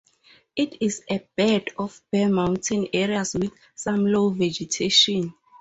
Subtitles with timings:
[0.55, 5.35] It is a bird of bare mountain areas with some low vegetation.